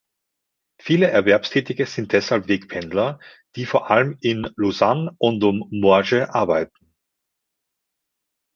Viele 0.81 1.11
Erwerbstätige 1.11 1.85
sind 1.85 2.11
deshalb 2.11 2.47
Wegpendler, 2.47 3.19
die 3.55 3.67
vor 3.67 3.91
allem 3.91 4.17
in 4.19 4.49
Lausanne 4.55 5.11
und 5.19 5.43
in 5.43 5.61
Morges 5.79 6.27
arbeiten. 6.27 6.91